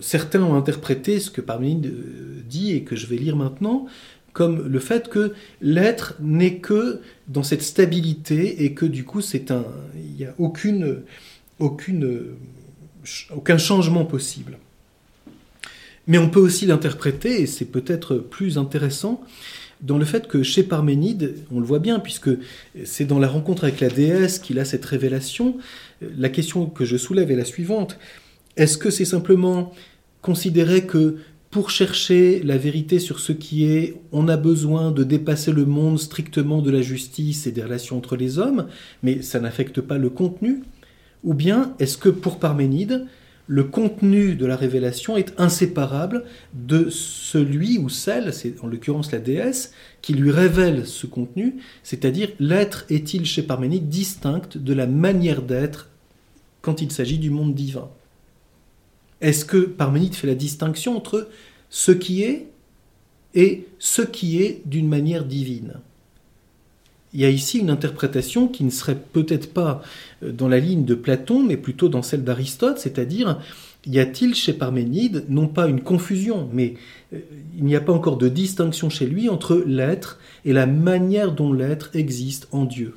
[0.00, 1.92] certains ont interprété ce que Parménide
[2.48, 3.86] dit et que je vais lire maintenant
[4.32, 9.50] comme le fait que l'être n'est que dans cette stabilité et que du coup c'est
[9.50, 9.64] un,
[9.96, 11.02] il n'y a aucune,
[11.58, 12.36] aucune,
[13.34, 14.58] aucun changement possible.
[16.08, 19.22] Mais on peut aussi l'interpréter, et c'est peut-être plus intéressant,
[19.80, 22.30] dans le fait que chez Parménide, on le voit bien, puisque
[22.84, 25.56] c'est dans la rencontre avec la déesse qu'il a cette révélation,
[26.00, 27.98] la question que je soulève est la suivante.
[28.56, 29.72] Est-ce que c'est simplement
[30.20, 31.16] considérer que
[31.50, 35.98] pour chercher la vérité sur ce qui est, on a besoin de dépasser le monde
[35.98, 38.66] strictement de la justice et des relations entre les hommes,
[39.02, 40.62] mais ça n'affecte pas le contenu?
[41.24, 43.06] Ou bien est-ce que pour Parménide,
[43.48, 49.18] le contenu de la révélation est inséparable de celui ou celle, c'est en l'occurrence la
[49.18, 55.40] déesse, qui lui révèle ce contenu, c'est-à-dire l'être est-il chez Parménide distinct de la manière
[55.40, 55.88] d'être
[56.60, 57.88] quand il s'agit du monde divin?
[59.22, 61.28] Est-ce que Parménide fait la distinction entre
[61.70, 62.48] ce qui est
[63.34, 65.80] et ce qui est d'une manière divine?
[67.14, 69.82] Il y a ici une interprétation qui ne serait peut-être pas
[70.22, 73.40] euh, dans la ligne de Platon, mais plutôt dans celle d'Aristote, c'est-à-dire
[73.86, 76.74] y a-t-il chez Parménide non pas une confusion, mais
[77.14, 77.20] euh,
[77.56, 81.52] il n'y a pas encore de distinction chez lui entre l'être et la manière dont
[81.52, 82.94] l'être existe en Dieu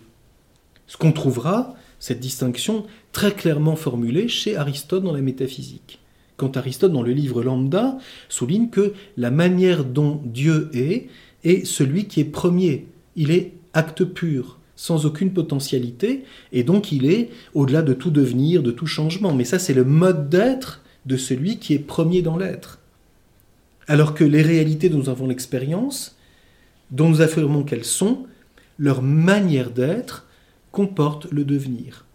[0.88, 6.00] Ce qu'on trouvera, cette distinction très clairement formulée chez Aristote dans la métaphysique
[6.42, 11.08] quand Aristote, dans le livre Lambda, souligne que la manière dont Dieu est
[11.44, 12.88] est celui qui est premier.
[13.16, 18.64] Il est acte pur, sans aucune potentialité, et donc il est au-delà de tout devenir,
[18.64, 19.34] de tout changement.
[19.34, 22.80] Mais ça, c'est le mode d'être de celui qui est premier dans l'être.
[23.88, 26.16] Alors que les réalités dont nous avons l'expérience,
[26.92, 28.26] dont nous affirmons qu'elles sont,
[28.78, 30.28] leur manière d'être
[30.72, 32.06] comporte le devenir.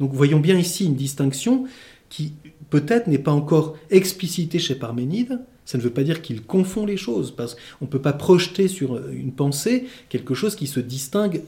[0.00, 1.64] Donc voyons bien ici une distinction
[2.08, 2.34] qui
[2.70, 5.40] peut-être n'est pas encore explicité chez Parménide.
[5.64, 8.68] Ça ne veut pas dire qu'il confond les choses, parce qu'on ne peut pas projeter
[8.68, 11.42] sur une pensée quelque chose qui se distingue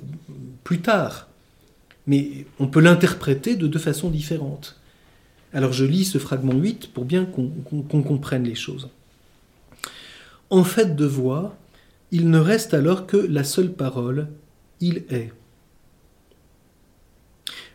[0.63, 1.29] plus tard.
[2.07, 4.79] Mais on peut l'interpréter de deux façons différentes.
[5.53, 8.89] Alors je lis ce fragment 8 pour bien qu'on comprenne les choses.
[10.51, 11.57] En fait de voix,
[12.11, 14.29] il ne reste alors que la seule parole,
[14.81, 15.33] il est.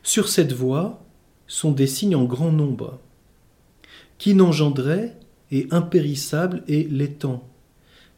[0.04, 1.04] Sur cette voix,
[1.48, 3.00] sont des signes en grand nombre,
[4.18, 5.18] qui n'engendrait
[5.52, 7.48] est impérissable et l'étang,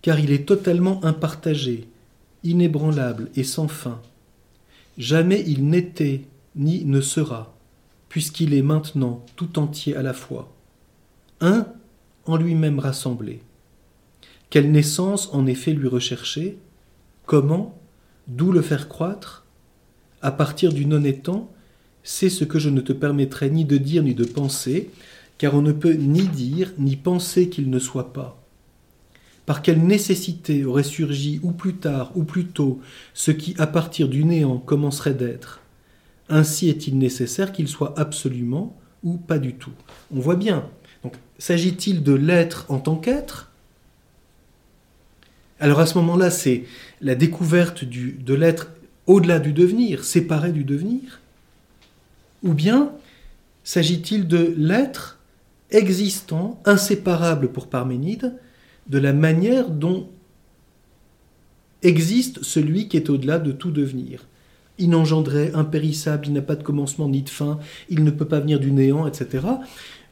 [0.02, 1.88] car il est totalement impartagé,
[2.44, 4.02] inébranlable et sans fin.
[4.98, 6.22] Jamais il n'était
[6.56, 7.56] ni ne sera,
[8.10, 10.54] puisqu'il est maintenant tout entier à la fois.
[11.40, 11.68] Un
[12.26, 13.42] en lui-même rassemblé.
[14.50, 16.58] Quelle naissance en effet lui rechercher?
[17.26, 17.80] Comment?
[18.28, 19.46] D'où le faire croître?
[20.22, 21.50] À partir du non-étant
[22.04, 24.90] c'est ce que je ne te permettrai ni de dire ni de penser,
[25.42, 28.40] car on ne peut ni dire ni penser qu'il ne soit pas.
[29.48, 32.80] Par quelle nécessité aurait surgi ou plus tard ou plus tôt
[33.16, 35.62] ce qui à partir du néant commencerait d'être?
[36.30, 39.72] Ainsi est-il nécessaire qu'il soit absolument ou pas du tout.
[40.16, 40.70] On voit bien.
[41.02, 43.50] Donc, s'agit-il de l'être en tant qu'être?
[45.60, 46.66] Alors à ce moment-là, c'est
[47.02, 48.68] la découverte de l'être
[49.08, 51.20] au-delà du devenir, séparé du devenir?
[52.44, 52.92] Ou bien
[53.64, 55.18] s'agit-il de l'être
[55.72, 58.34] existant, inséparable pour Parménide,
[58.88, 60.10] de la manière dont
[61.84, 64.26] existe celui qui est au-delà de tout devenir
[64.80, 68.60] Inengendré, impérissable, il n'a pas de commencement ni de fin, il ne peut pas venir
[68.60, 69.46] du néant, etc.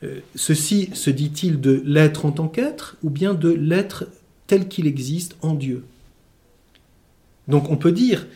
[0.03, 4.05] Euh, ceci se dit-il de l'être en tant qu'être ou bien de l'être
[4.47, 5.85] tel qu'il existe en Dieu?
[7.47, 8.27] Donc on peut dire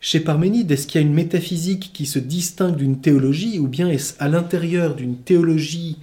[0.00, 3.88] chez Parménide, est-ce qu'il y a une métaphysique qui se distingue d'une théologie, ou bien
[3.88, 5.98] est-ce à l'intérieur d'une théologie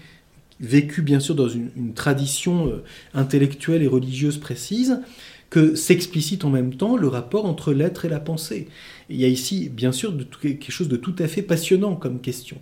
[0.64, 5.02] vécue bien sûr dans une, tradition euh, intellectuelle et religieuse précise,
[5.50, 8.68] que s'explicite en même temps le rapport entre l'être et la pensée.
[9.10, 12.58] Il y a ici bien sûr quelque chose de tout à fait passionnant comme question.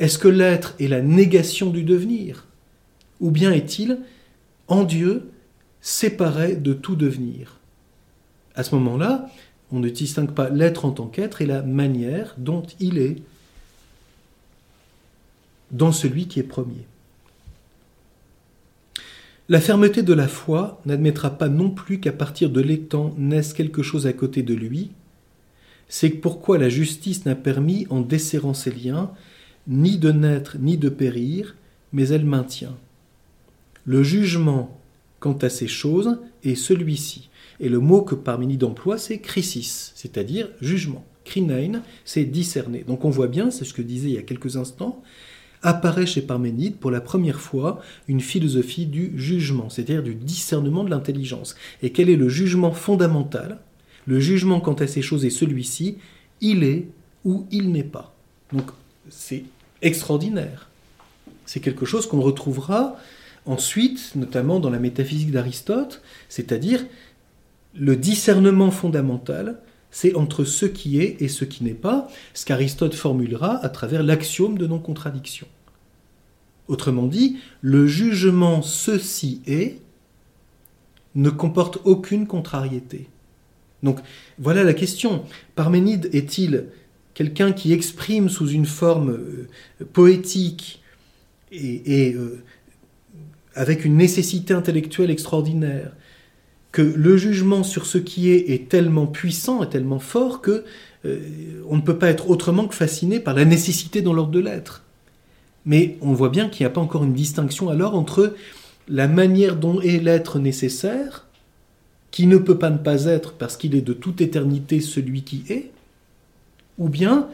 [0.00, 2.48] Est-ce que l'être est la négation du devenir?
[3.20, 3.98] Ou bien est-il,
[4.68, 5.30] en Dieu,
[5.80, 7.60] séparé de tout devenir?
[8.56, 9.30] À ce moment-là,
[9.70, 13.22] on ne distingue pas l'être en tant qu'être et la manière dont il est
[15.70, 16.86] dans celui qui est premier.
[19.48, 23.82] La fermeté de la foi n'admettra pas non plus qu'à partir de l'étang naisse quelque
[23.82, 24.90] chose à côté de lui.
[25.88, 29.12] C'est pourquoi la justice n'a permis, en desserrant ses liens,
[29.68, 31.54] ni de naître ni de périr,
[31.92, 32.76] mais elle maintient.
[33.84, 34.80] Le jugement
[35.20, 37.30] quant à ces choses est celui-ci.
[37.60, 41.04] Et le mot que Parménide emploie, c'est crisis, c'est-à-dire jugement.
[41.24, 42.84] Krinein, c'est discerner.
[42.86, 45.02] Donc on voit bien, c'est ce que disait il y a quelques instants,
[45.66, 50.90] apparaît chez Parménide pour la première fois une philosophie du jugement, c'est-à-dire du discernement de
[50.90, 51.56] l'intelligence.
[51.82, 53.58] Et quel est le jugement fondamental?
[54.06, 55.98] Le jugement quant à ces choses est celui-ci,
[56.40, 56.86] il est
[57.24, 58.14] ou il n'est pas.
[58.52, 58.70] Donc
[59.10, 59.42] c'est
[59.82, 60.68] extraordinaire.
[61.44, 62.96] C'est quelque chose qu'on retrouvera
[63.44, 66.86] ensuite, notamment dans la métaphysique d'Aristote, c'est-à-dire
[67.74, 69.58] le discernement fondamental,
[69.90, 74.04] c'est entre ce qui est et ce qui n'est pas, ce qu'Aristote formulera à travers
[74.04, 75.46] l'axiome de non-contradiction.
[76.68, 79.80] Autrement dit, le jugement ceci est
[81.14, 83.08] ne comporte aucune contrariété.
[83.82, 84.00] Donc
[84.38, 85.24] voilà la question.
[85.54, 86.66] Parménide est-il
[87.14, 89.48] quelqu'un qui exprime sous une forme euh,
[89.92, 90.82] poétique
[91.50, 92.42] et, euh,
[93.54, 95.92] avec une nécessité intellectuelle extraordinaire,
[96.72, 100.64] que le jugement sur ce qui est est tellement puissant et tellement fort que
[101.06, 104.40] euh, on ne peut pas être autrement que fasciné par la nécessité dans l'ordre de
[104.40, 104.84] l'être.
[105.66, 108.34] Mais on voit bien qu'il n'y a pas encore une distinction alors entre
[108.88, 111.26] la manière dont est l'être nécessaire,
[112.12, 115.44] qui ne peut pas ne pas être parce qu'il est de toute éternité celui qui
[115.50, 115.70] est,
[116.78, 117.28] ou bien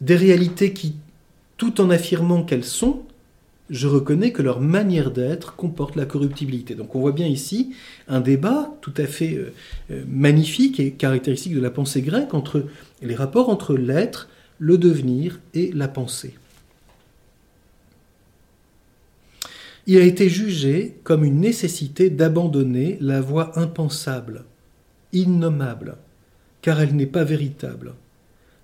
[0.00, 0.94] des réalités qui,
[1.56, 3.02] tout en affirmant qu'elles sont,
[3.68, 6.74] je reconnais que leur manière d'être comporte la corruptibilité.
[6.74, 7.74] Donc on voit bien ici
[8.06, 9.52] un débat tout à fait euh,
[9.90, 12.64] euh, magnifique et caractéristique de la pensée grecque entre
[13.02, 16.34] les rapports entre l'être, le devenir et la pensée.
[19.88, 24.44] Il a été jugé comme une nécessité d'abandonner la voie impensable,
[25.12, 25.96] innommable,
[26.60, 27.94] car elle n'est pas véritable,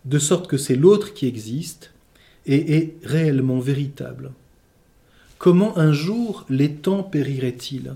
[0.04, 1.92] de sorte que c'est l'autre qui existe
[2.46, 4.32] et est réellement véritable.
[5.38, 7.94] Comment un jour les temps périraient-ils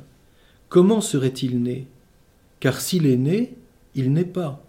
[0.69, 1.87] Comment serait-il né?
[2.61, 3.55] Car s'il est né,
[3.97, 4.65] il n'est pas.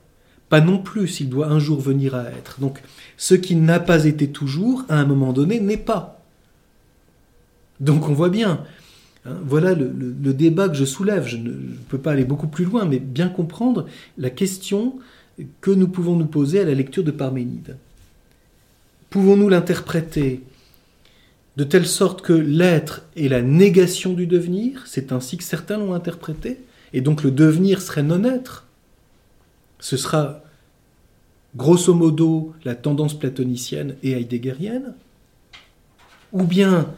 [0.49, 2.59] Pas non plus s'il doit un jour venir à être.
[2.59, 2.81] Donc
[3.17, 6.16] ce qui n'a pas été toujours, à un moment donné, n'est pas.
[7.79, 8.63] Donc on voit bien.
[9.25, 11.27] Hein, voilà le, débat que je soulève.
[11.27, 11.51] Je ne
[11.89, 13.87] peux pas aller beaucoup plus loin, mais bien comprendre
[14.17, 14.99] la question
[15.61, 17.77] que nous pouvons nous poser à la lecture de Parménide.
[19.09, 20.41] Pouvons-nous l'interpréter
[21.57, 25.93] de telle sorte que l'être est la négation du devenir, c'est ainsi que certains l'ont
[25.93, 26.59] interprété,
[26.93, 28.67] et donc le devenir serait non-être.
[29.79, 30.43] Ce sera
[31.55, 34.93] grosso modo la tendance platonicienne et heideggerienne,
[36.31, 36.93] ou bien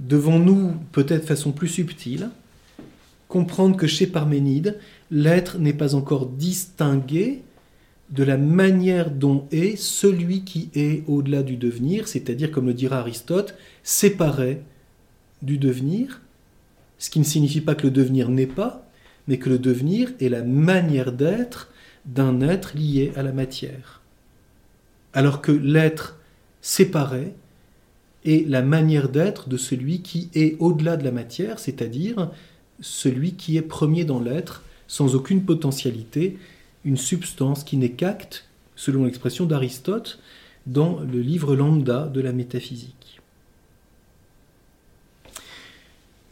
[0.00, 2.30] devons-nous, peut-être façon plus subtile,
[3.28, 4.78] comprendre que chez Parménide,
[5.10, 7.42] l'être n'est pas encore distingué
[8.10, 12.98] de la manière dont est celui qui est au-delà du devenir, c'est-à-dire, comme le dira
[12.98, 14.62] Aristote, séparé
[15.42, 16.20] du devenir,
[16.98, 18.90] ce qui ne signifie pas que le devenir n'est pas,
[19.28, 21.70] mais que le devenir est la manière d'être
[22.04, 24.00] d'un être lié à la matière.
[25.12, 26.18] Alors que l'être
[26.60, 27.32] séparé
[28.24, 32.30] est la manière d'être de celui qui est au-delà de la matière, c'est-à-dire
[32.80, 36.38] celui qui est premier dans l'être, sans aucune potentialité,
[36.84, 40.18] une substance qui n'est qu'acte, selon l'expression d'Aristote,
[40.66, 43.20] dans le livre Lambda de la métaphysique.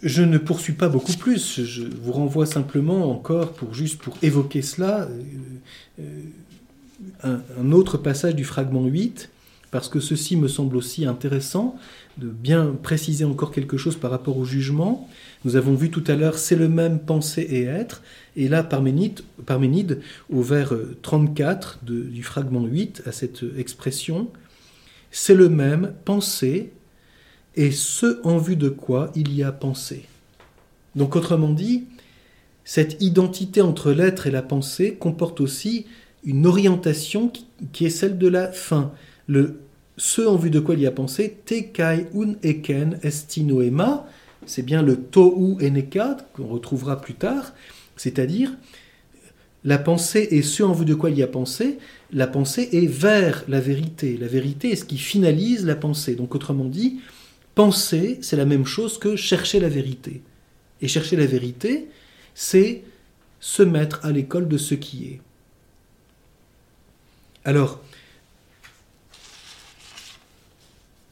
[0.03, 4.63] Je ne poursuis pas beaucoup plus, je vous renvoie simplement encore, pour, juste pour évoquer
[4.63, 5.09] cela,
[5.99, 6.03] euh,
[7.25, 9.29] euh, un, autre passage du fragment 8,
[9.71, 11.77] parce que ceci me semble aussi intéressant
[12.17, 15.09] de bien préciser encore quelque chose par rapport au jugement.
[15.45, 18.03] Nous avons vu tout à l'heure, c'est le même penser et être.
[18.37, 20.01] Et là, Parménide, Parménide
[20.31, 24.29] au vers 34 du fragment 8, à cette expression,
[25.11, 26.73] c'est le même penser
[27.57, 30.05] et ce en vue de quoi il y a pensé.
[30.95, 31.85] Donc autrement dit,
[32.65, 35.87] cette identité entre l'être et la pensée comporte aussi
[36.25, 37.33] une orientation
[37.73, 38.93] qui est celle de la fin.
[39.29, 39.61] Le
[39.97, 44.07] ce en vue de quoi il y a pensé, te kai un eken estinoema,
[44.47, 47.53] c'est bien le tohu eneka qu'on retrouvera plus tard,
[47.97, 48.53] c'est-à-dire
[49.65, 51.79] la pensée est ce en vue de quoi il y a pensé,
[52.13, 54.17] la pensée est vers la vérité.
[54.17, 56.15] La vérité est ce qui finalise la pensée.
[56.15, 57.01] Donc autrement dit,
[57.55, 60.23] penser, c'est la même chose que chercher la vérité.
[60.81, 61.89] Et chercher la vérité,
[62.35, 62.83] c'est
[63.41, 65.21] se mettre à l'école de ce qui est.
[67.45, 67.83] Alors,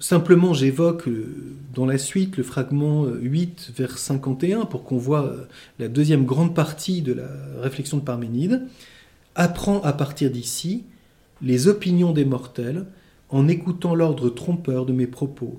[0.09, 1.34] Simplement, j'évoque euh,
[1.74, 5.48] dans la suite le fragment 8 vers 51 pour qu'on voit euh,
[5.80, 7.26] la deuxième grande partie de la
[7.61, 8.62] réflexion de Parménide.
[9.34, 10.84] Apprend à partir d'ici
[11.42, 12.86] les opinions des mortels
[13.30, 15.59] en écoutant l'ordre trompeur de mes propos.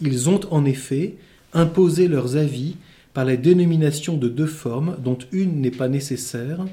[0.00, 1.16] Ils ont en effet
[1.52, 2.76] imposé leurs avis
[3.12, 6.64] par la dénomination de deux formes dont une n'est pas nécessaire,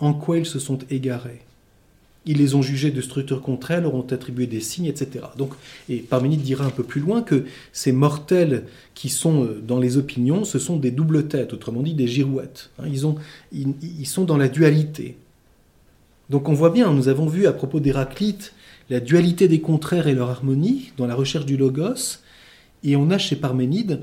[0.00, 1.45] en quoi ils se sont égarés.
[2.26, 5.26] Ils les ont jugés de structures contraires, leur ont attribué des signes, etc.
[5.38, 5.52] Donc,
[5.88, 8.64] et Parménide dira un peu plus loin que ces mortels
[8.94, 12.70] qui sont euh, dans les opinions, ce sont des doubles têtes, autrement dit des girouettes.
[12.80, 12.86] Hein.
[13.52, 15.16] Ils, ils, sont dans la dualité.
[16.28, 18.52] Donc on voit bien, nous avons vu à propos d'Héraclite
[18.90, 22.18] la dualité des contraires et leur harmonie dans la recherche du logos,
[22.82, 24.00] et on a chez Parménide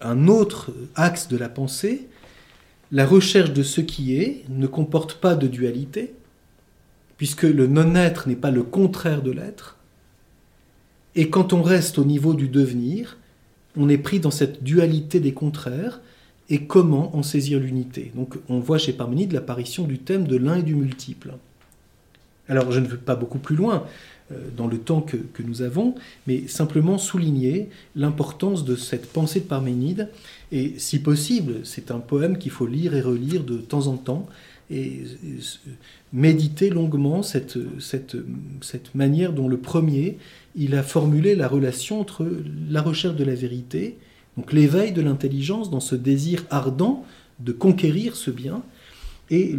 [0.00, 2.06] un autre axe de la pensée,
[2.92, 6.14] la recherche de ce qui est ne comporte pas de dualité,
[7.16, 9.76] puisque le non-être n'est pas le contraire de l'être.
[11.14, 13.16] Et quand on reste au niveau du devenir,
[13.76, 16.00] on est pris dans cette dualité des contraires,
[16.48, 18.12] et comment en saisir l'unité.
[18.14, 21.34] Donc on voit chez Parménide l'apparition du thème de l'un et du multiple.
[22.48, 23.84] Alors je ne veux pas beaucoup plus loin
[24.30, 25.96] euh, dans le temps que, que nous avons,
[26.26, 30.08] mais simplement souligner l'importance de cette pensée de Parménide,
[30.52, 34.28] et si possible, c'est un poème qu'il faut lire et relire de temps en temps,
[34.70, 35.04] et
[36.12, 38.16] méditer longuement cette, cette,
[38.60, 40.18] cette, manière dont le premier,
[40.56, 42.26] il a formulé la relation entre
[42.68, 43.96] la recherche de la vérité,
[44.36, 47.04] donc l'éveil de l'intelligence dans ce désir ardent
[47.38, 48.62] de conquérir ce bien,
[49.30, 49.54] et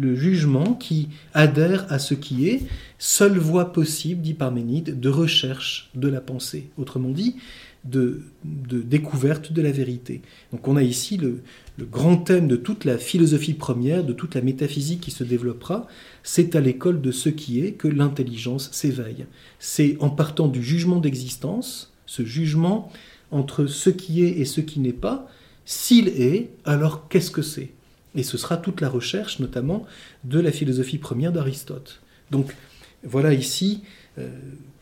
[0.00, 2.62] le jugement qui adhère à ce qui est,
[2.98, 6.70] seule voie possible, dit Parménide, de recherche de la pensée.
[6.78, 7.36] Autrement dit,
[7.84, 10.22] de, découverte de la vérité.
[10.52, 11.42] Donc on a ici le,
[11.80, 15.88] grand thème de toute la philosophie première, de toute la métaphysique qui se développera,
[16.22, 19.26] c'est à l'école de ce qui est que l'intelligence s'éveille.
[19.58, 22.92] C'est en partant du jugement d'existence, ce jugement
[23.32, 25.28] entre ce qui est et ce qui n'est pas,
[25.64, 27.70] s'il est, alors qu'est-ce que c'est?
[28.14, 29.86] Et ce sera toute la recherche notamment
[30.24, 32.00] de la philosophie première d'Aristote.
[32.30, 32.54] Donc
[33.02, 33.82] voilà ici
[34.18, 34.28] euh,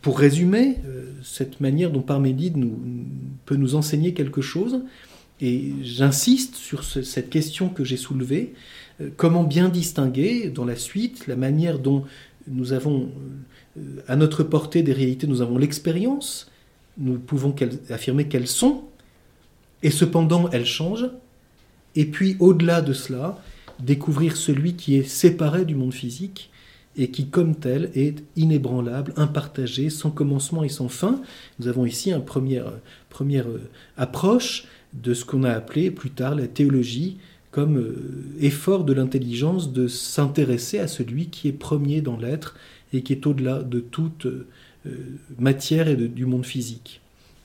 [0.02, 2.78] pour résumer, euh, cette manière dont Parménide nous,
[3.44, 4.80] peut nous enseigner quelque chose,
[5.40, 8.54] et j'insiste sur cette question que j'ai soulevée,
[9.00, 12.04] euh, comment bien distinguer dans la suite la manière dont
[12.48, 13.10] nous avons
[13.78, 16.50] euh, à notre portée des réalités, nous avons l'expérience,
[16.98, 17.54] nous pouvons
[17.90, 18.84] affirmer qu'elles sont,
[19.82, 21.10] et cependant elles changent,
[21.94, 23.42] et puis au-delà de cela,
[23.80, 26.49] découvrir celui qui est séparé du monde physique
[27.00, 31.22] et qui, comme tel, est inébranlable, impartagé, sans commencement et sans fin.
[31.58, 33.58] Nous avons ici une première, euh,
[33.96, 37.16] approche de ce qu'on a appelé plus tard la théologie
[37.52, 37.96] comme euh,
[38.38, 42.54] effort de l'intelligence de s'intéresser à celui qui est premier dans l'être
[42.92, 44.46] et qui est au-delà de toute euh,
[45.38, 47.00] matière et du monde physique.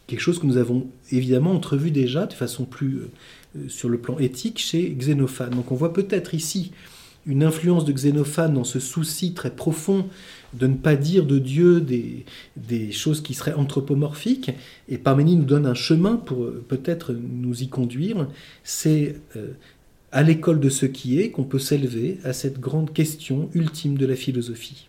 [0.07, 3.03] Quelque chose que nous avons évidemment entrevu déjà de façon plus
[3.69, 5.51] sur le plan éthique chez Xénophane.
[5.51, 6.71] Donc on voit peut-être ici
[7.25, 10.07] une influence de Xénophane dans ce souci très profond
[10.53, 14.51] de ne pas dire de Dieu des, choses qui seraient anthropomorphiques.
[14.89, 18.27] Et Parménide nous donne un chemin pour euh, peut-être nous y conduire.
[18.63, 19.53] C'est euh,
[20.11, 24.05] à l'école de ce qui est qu'on peut s'élever à cette grande question ultime de
[24.05, 24.87] la philosophie.